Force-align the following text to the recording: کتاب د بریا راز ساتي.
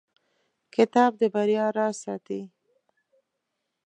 کتاب 0.75 1.11
د 1.19 1.21
بریا 1.33 1.65
راز 1.77 1.95
ساتي. 2.03 2.41